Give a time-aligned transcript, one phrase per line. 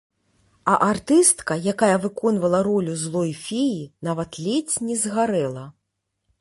[0.71, 3.79] А артыстка, якая выконвала ролю злой феі,
[4.11, 5.65] нават ледзь не згарэла.